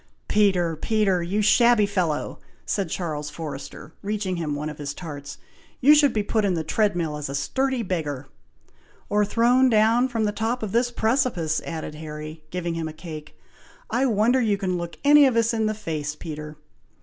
[0.27, 0.75] "Peter!
[0.75, 1.21] Peter!
[1.21, 5.37] you shabby fellow!" said Charles Forrester, reaching him one of his tarts,
[5.79, 8.25] "you should be put in the tread mill as a sturdy beggar!"
[9.09, 13.37] "Or thrown down from the top of this precipice," added Harry, giving him a cake.
[13.91, 16.55] "I wonder you can look any of us in the face, Peter!"